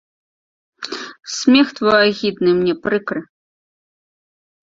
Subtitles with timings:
[1.33, 3.21] Смех твой агідны мне, прыкры.